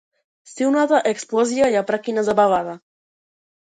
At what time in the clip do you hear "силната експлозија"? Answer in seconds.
0.53-1.71